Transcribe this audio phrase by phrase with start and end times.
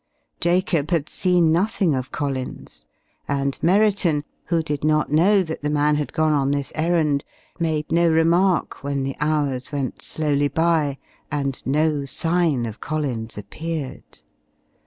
[0.39, 2.85] Jacob had seen nothing of Collins,
[3.27, 7.23] and Merriton, who did not know that the man had gone on this errand,
[7.59, 10.97] made no remark when the hours went slowly by,
[11.31, 14.23] and no sign of Collins appeared.